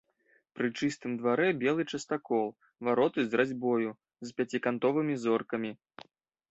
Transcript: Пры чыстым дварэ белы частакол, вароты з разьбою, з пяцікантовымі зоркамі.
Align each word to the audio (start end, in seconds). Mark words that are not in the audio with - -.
Пры 0.59 0.69
чыстым 0.79 1.11
дварэ 1.19 1.45
белы 1.65 1.83
частакол, 1.97 2.47
вароты 2.89 3.19
з 3.27 3.31
разьбою, 3.43 3.89
з 4.31 4.39
пяцікантовымі 4.41 5.15
зоркамі. 5.29 5.71